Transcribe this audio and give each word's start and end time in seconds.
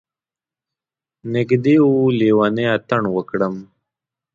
نږدې 1.33 1.75
و 1.81 1.89
لیونی 2.19 2.65
اتڼ 2.75 3.01
وکړم. 3.15 3.55